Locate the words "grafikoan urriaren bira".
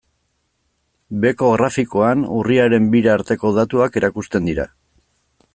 1.57-3.15